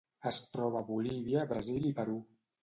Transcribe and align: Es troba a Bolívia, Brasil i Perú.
Es 0.29 0.37
troba 0.55 0.79
a 0.79 0.87
Bolívia, 0.87 1.45
Brasil 1.53 1.87
i 1.91 1.93
Perú. 2.01 2.17